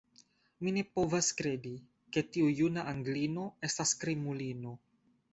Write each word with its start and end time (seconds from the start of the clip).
Mi 0.67 0.71
ne 0.75 0.81
povas 0.99 1.27
kredi, 1.41 1.73
ke 2.15 2.23
tiu 2.37 2.47
juna 2.59 2.85
anglino 2.93 3.43
estas 3.69 3.93
krimulino. 4.05 4.73